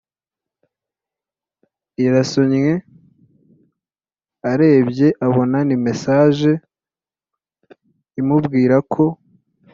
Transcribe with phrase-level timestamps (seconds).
[2.05, 2.65] irasonye
[4.51, 6.51] arebye abona ni message
[8.19, 9.03] imubwira ko